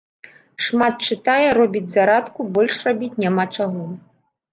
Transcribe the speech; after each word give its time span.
Шмат 0.67 1.03
чытае, 1.07 1.49
робіць 1.59 1.89
зарадку, 1.95 2.45
больш 2.55 2.79
рабіць 2.87 3.11
няма 3.25 3.45
чаго. 3.59 3.83